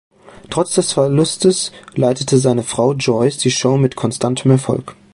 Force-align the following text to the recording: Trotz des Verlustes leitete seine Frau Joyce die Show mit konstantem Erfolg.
Trotz 0.49 0.73
des 0.73 0.93
Verlustes 0.93 1.71
leitete 1.93 2.39
seine 2.39 2.63
Frau 2.63 2.93
Joyce 2.95 3.37
die 3.37 3.51
Show 3.51 3.77
mit 3.77 3.95
konstantem 3.95 4.49
Erfolg. 4.49 4.95